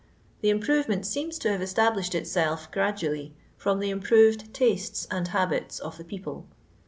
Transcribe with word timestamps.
The 0.41 0.49
improvement 0.49 1.05
seems 1.05 1.37
to 1.37 1.51
have 1.51 1.61
established 1.61 2.15
itself 2.15 2.71
gradually 2.71 3.35
from 3.55 3.77
the 3.79 3.91
improTcd 3.91 4.51
tutes 4.51 5.05
and 5.11 5.27
habits 5.27 5.77
of 5.77 5.99
the 5.99 6.03
people. 6.03 6.47